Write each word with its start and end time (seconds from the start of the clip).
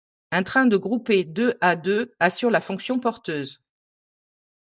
Un 0.31 0.41
train 0.41 0.65
de 0.65 0.77
groupés 0.77 1.23
deux 1.23 1.59
à 1.61 1.75
deux 1.75 2.11
assure 2.19 2.49
la 2.49 2.59
fonction 2.59 2.99
porteuse. 2.99 3.61